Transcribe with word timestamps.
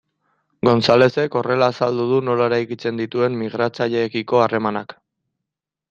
Gonzalezek 0.67 1.37
horrela 1.41 1.67
azaldu 1.75 2.07
du 2.13 2.23
nola 2.31 2.49
eraikitzen 2.53 2.99
dituen 3.05 3.39
migratzaileekiko 3.45 4.45
harremanak. 4.47 4.99